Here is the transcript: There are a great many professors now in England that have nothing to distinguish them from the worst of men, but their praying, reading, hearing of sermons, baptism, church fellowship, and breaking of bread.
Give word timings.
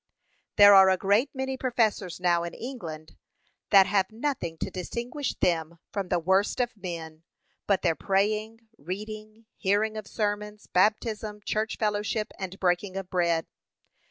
There 0.55 0.73
are 0.73 0.89
a 0.89 0.97
great 0.97 1.29
many 1.35 1.57
professors 1.57 2.19
now 2.19 2.41
in 2.43 2.55
England 2.55 3.17
that 3.69 3.85
have 3.85 4.11
nothing 4.11 4.57
to 4.57 4.71
distinguish 4.71 5.35
them 5.35 5.77
from 5.93 6.07
the 6.07 6.17
worst 6.17 6.59
of 6.59 6.75
men, 6.75 7.21
but 7.67 7.83
their 7.83 7.93
praying, 7.93 8.67
reading, 8.79 9.45
hearing 9.57 9.95
of 9.97 10.07
sermons, 10.07 10.65
baptism, 10.65 11.39
church 11.45 11.77
fellowship, 11.77 12.31
and 12.39 12.59
breaking 12.59 12.97
of 12.97 13.11
bread. 13.11 13.45